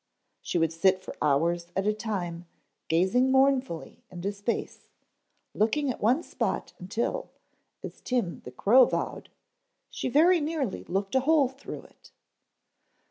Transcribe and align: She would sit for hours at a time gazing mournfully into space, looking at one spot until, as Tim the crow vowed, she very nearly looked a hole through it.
She 0.41 0.57
would 0.57 0.73
sit 0.73 0.99
for 1.03 1.15
hours 1.21 1.67
at 1.75 1.85
a 1.85 1.93
time 1.93 2.47
gazing 2.87 3.31
mournfully 3.31 4.03
into 4.09 4.31
space, 4.31 4.87
looking 5.53 5.91
at 5.91 6.01
one 6.01 6.23
spot 6.23 6.73
until, 6.79 7.29
as 7.83 8.01
Tim 8.01 8.39
the 8.39 8.49
crow 8.51 8.85
vowed, 8.85 9.29
she 9.91 10.09
very 10.09 10.41
nearly 10.41 10.83
looked 10.85 11.13
a 11.13 11.19
hole 11.19 11.49
through 11.49 11.83
it. 11.83 12.11